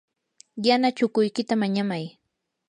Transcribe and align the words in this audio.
yana 0.65 0.89
chukuykita 0.97 1.53
mañamay. 1.61 2.05